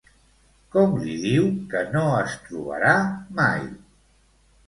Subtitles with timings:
[0.75, 1.43] Com li diu
[1.73, 2.93] que no es trobarà
[3.41, 3.63] mai?